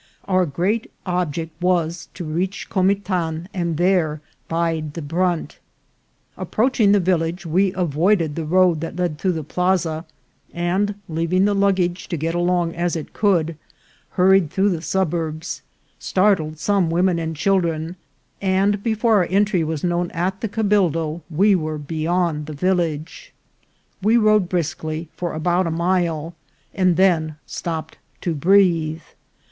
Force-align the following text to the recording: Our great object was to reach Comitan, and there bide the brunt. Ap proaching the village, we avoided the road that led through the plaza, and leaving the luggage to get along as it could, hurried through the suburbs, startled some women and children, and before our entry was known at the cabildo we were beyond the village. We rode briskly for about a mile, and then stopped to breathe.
Our 0.25 0.47
great 0.47 0.89
object 1.05 1.61
was 1.61 2.09
to 2.15 2.23
reach 2.23 2.71
Comitan, 2.71 3.47
and 3.53 3.77
there 3.77 4.19
bide 4.47 4.95
the 4.95 5.01
brunt. 5.03 5.59
Ap 6.39 6.49
proaching 6.49 6.91
the 6.91 6.99
village, 6.99 7.45
we 7.45 7.71
avoided 7.75 8.33
the 8.33 8.43
road 8.43 8.81
that 8.81 8.95
led 8.95 9.19
through 9.19 9.33
the 9.33 9.43
plaza, 9.43 10.03
and 10.55 10.95
leaving 11.07 11.45
the 11.45 11.53
luggage 11.53 12.07
to 12.07 12.17
get 12.17 12.33
along 12.33 12.73
as 12.73 12.95
it 12.95 13.13
could, 13.13 13.55
hurried 14.17 14.49
through 14.49 14.69
the 14.71 14.81
suburbs, 14.81 15.61
startled 15.99 16.57
some 16.57 16.89
women 16.89 17.19
and 17.19 17.35
children, 17.35 17.95
and 18.41 18.81
before 18.81 19.17
our 19.17 19.27
entry 19.29 19.63
was 19.63 19.83
known 19.83 20.09
at 20.15 20.41
the 20.41 20.49
cabildo 20.49 21.21
we 21.29 21.53
were 21.53 21.77
beyond 21.77 22.47
the 22.47 22.53
village. 22.53 23.33
We 24.01 24.17
rode 24.17 24.49
briskly 24.49 25.09
for 25.15 25.35
about 25.35 25.67
a 25.67 25.69
mile, 25.69 26.33
and 26.73 26.97
then 26.97 27.35
stopped 27.45 27.99
to 28.21 28.33
breathe. 28.33 29.03